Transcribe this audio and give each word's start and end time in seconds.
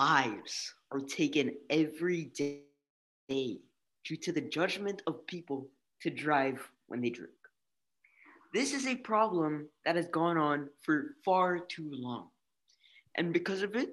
lives 0.00 0.74
are 0.92 1.00
taken 1.00 1.52
every 1.68 2.22
day 2.36 3.60
due 4.06 4.16
to 4.16 4.32
the 4.32 4.40
judgment 4.40 5.02
of 5.06 5.26
people 5.26 5.68
to 6.00 6.08
drive 6.08 6.58
when 6.88 7.02
they 7.02 7.10
drink. 7.10 7.40
This 8.54 8.72
is 8.72 8.86
a 8.86 8.94
problem 9.12 9.68
that 9.84 9.96
has 9.96 10.08
gone 10.08 10.38
on 10.38 10.70
for 10.84 11.16
far 11.22 11.58
too 11.58 11.90
long. 11.92 12.28
And 13.16 13.34
because 13.38 13.62
of 13.62 13.76
it, 13.76 13.90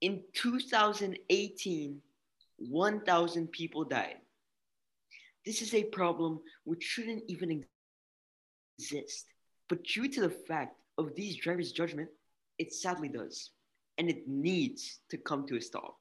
in 0.00 0.22
2018, 0.32 2.00
1,000 2.56 3.52
people 3.52 3.84
died. 3.84 4.20
This 5.44 5.60
is 5.60 5.74
a 5.74 5.84
problem 5.84 6.40
which 6.64 6.82
shouldn't 6.82 7.24
even 7.28 7.62
exist. 8.78 9.26
But 9.68 9.84
due 9.84 10.08
to 10.08 10.20
the 10.22 10.36
fact 10.48 10.76
of 10.96 11.14
these 11.14 11.36
drivers' 11.36 11.72
judgment, 11.72 12.08
it 12.58 12.72
sadly 12.72 13.08
does. 13.08 13.50
And 13.98 14.10
it 14.10 14.28
needs 14.28 15.00
to 15.10 15.16
come 15.16 15.46
to 15.46 15.56
a 15.56 15.60
stop. 15.60 15.96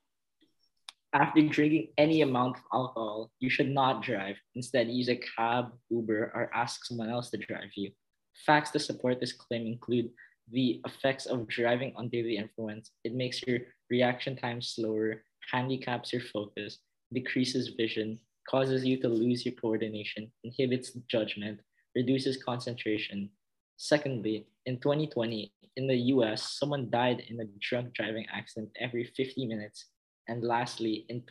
After 1.13 1.41
drinking 1.47 1.89
any 1.97 2.21
amount 2.21 2.57
of 2.57 2.63
alcohol, 2.73 3.31
you 3.39 3.49
should 3.49 3.69
not 3.69 4.03
drive. 4.03 4.35
Instead, 4.55 4.89
use 4.89 5.07
a 5.07 5.15
cab, 5.15 5.71
Uber, 5.89 6.31
or 6.35 6.51
ask 6.53 6.83
someone 6.85 7.09
else 7.09 7.29
to 7.29 7.37
drive 7.37 7.71
you. 7.75 7.91
Facts 8.45 8.71
to 8.71 8.79
support 8.79 9.21
this 9.21 9.31
claim 9.31 9.65
include 9.65 10.09
the 10.51 10.81
effects 10.85 11.25
of 11.25 11.47
driving 11.47 11.93
under 11.97 12.21
the 12.21 12.35
influence. 12.35 12.91
It 13.05 13.15
makes 13.15 13.41
your 13.47 13.59
reaction 13.89 14.35
time 14.35 14.61
slower, 14.61 15.23
handicaps 15.51 16.11
your 16.11 16.21
focus, 16.21 16.79
decreases 17.13 17.69
vision, 17.77 18.19
causes 18.49 18.85
you 18.85 18.99
to 19.01 19.07
lose 19.07 19.45
your 19.45 19.55
coordination, 19.55 20.31
inhibits 20.43 20.91
judgment, 21.07 21.61
reduces 21.95 22.43
concentration. 22.43 23.29
Secondly, 23.77 24.47
in 24.65 24.79
2020, 24.79 25.53
in 25.77 25.87
the 25.87 25.97
US, 26.13 26.57
someone 26.59 26.89
died 26.89 27.23
in 27.29 27.39
a 27.39 27.45
drunk 27.59 27.93
driving 27.93 28.25
accident 28.33 28.69
every 28.79 29.05
50 29.15 29.45
minutes. 29.45 29.85
And 30.27 30.43
lastly, 30.43 31.05
in 31.09 31.23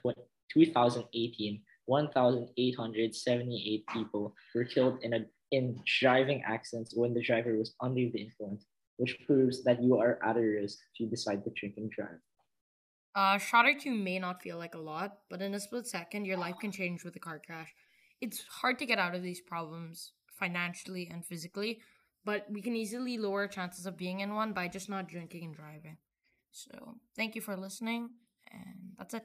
2018, 0.52 1.62
1,878 1.86 3.86
people 3.88 4.34
were 4.54 4.64
killed 4.64 4.98
in, 5.02 5.14
a, 5.14 5.20
in 5.50 5.80
driving 6.00 6.42
accidents 6.46 6.92
when 6.94 7.14
the 7.14 7.22
driver 7.22 7.56
was 7.56 7.74
under 7.80 8.08
the 8.10 8.20
influence, 8.20 8.66
which 8.98 9.18
proves 9.26 9.64
that 9.64 9.82
you 9.82 9.98
are 9.98 10.18
at 10.24 10.36
a 10.36 10.40
risk 10.40 10.78
if 10.92 11.00
you 11.00 11.08
decide 11.08 11.42
to 11.44 11.50
drink 11.56 11.74
and 11.76 11.90
drive. 11.90 12.20
Uh, 13.14 13.38
shot 13.38 13.64
or 13.64 13.74
two 13.74 13.94
may 13.94 14.18
not 14.18 14.42
feel 14.42 14.58
like 14.58 14.74
a 14.74 14.78
lot, 14.78 15.18
but 15.30 15.40
in 15.40 15.54
a 15.54 15.60
split 15.60 15.86
second, 15.86 16.24
your 16.24 16.36
life 16.36 16.56
can 16.60 16.72
change 16.72 17.04
with 17.04 17.14
a 17.14 17.20
car 17.20 17.40
crash. 17.44 17.72
It's 18.20 18.42
hard 18.42 18.78
to 18.80 18.86
get 18.86 18.98
out 18.98 19.14
of 19.14 19.22
these 19.22 19.40
problems 19.40 20.12
financially 20.32 21.08
and 21.12 21.24
physically, 21.24 21.80
but 22.24 22.46
we 22.50 22.62
can 22.62 22.76
easily 22.76 23.18
lower 23.18 23.46
chances 23.46 23.86
of 23.86 23.96
being 23.96 24.20
in 24.20 24.34
one 24.34 24.52
by 24.52 24.68
just 24.68 24.88
not 24.88 25.08
drinking 25.08 25.44
and 25.44 25.54
driving. 25.54 25.98
So, 26.50 26.96
thank 27.16 27.34
you 27.34 27.40
for 27.40 27.56
listening, 27.56 28.10
and 28.50 28.92
that's 28.96 29.14
it. 29.14 29.24